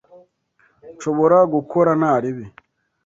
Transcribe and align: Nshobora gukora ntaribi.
Nshobora 0.95 1.37
gukora 1.53 1.91
ntaribi. 1.99 2.45